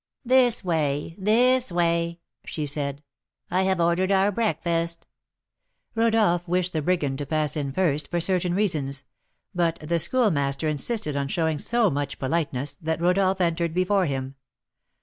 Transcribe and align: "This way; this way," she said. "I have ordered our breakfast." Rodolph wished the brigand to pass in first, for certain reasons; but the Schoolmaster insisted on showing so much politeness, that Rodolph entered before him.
"This 0.25 0.63
way; 0.63 1.13
this 1.19 1.71
way," 1.71 2.21
she 2.43 2.65
said. 2.65 3.03
"I 3.51 3.61
have 3.65 3.79
ordered 3.79 4.11
our 4.11 4.31
breakfast." 4.31 5.05
Rodolph 5.93 6.47
wished 6.47 6.73
the 6.73 6.81
brigand 6.81 7.19
to 7.19 7.27
pass 7.27 7.55
in 7.55 7.71
first, 7.71 8.09
for 8.09 8.19
certain 8.19 8.55
reasons; 8.55 9.03
but 9.53 9.75
the 9.75 9.99
Schoolmaster 9.99 10.67
insisted 10.67 11.15
on 11.15 11.27
showing 11.27 11.59
so 11.59 11.91
much 11.91 12.17
politeness, 12.17 12.73
that 12.81 12.99
Rodolph 12.99 13.39
entered 13.39 13.75
before 13.75 14.07
him. 14.07 14.33